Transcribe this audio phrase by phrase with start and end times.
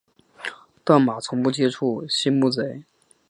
[0.83, 2.85] 但马从不接触溪木贼。